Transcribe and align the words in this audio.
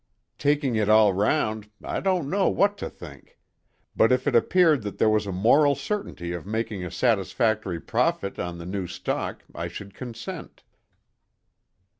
Taking 0.39 0.75
it 0.75 0.89
all 0.89 1.13
round, 1.13 1.69
I 1.83 1.99
don't 1.99 2.27
know 2.27 2.49
what 2.49 2.75
to 2.79 2.89
think; 2.89 3.37
but 3.95 4.11
if 4.11 4.25
it 4.25 4.35
appeared 4.35 4.81
that 4.81 4.97
there 4.97 5.11
was 5.11 5.27
a 5.27 5.31
moral 5.31 5.75
certainty 5.75 6.31
of 6.33 6.43
making 6.47 6.83
a 6.83 6.89
satisfactory 6.89 7.79
profit 7.79 8.39
on 8.39 8.57
the 8.57 8.65
new 8.65 8.87
stock, 8.87 9.43
I 9.53 9.67
should 9.67 9.93
consent." 9.93 10.63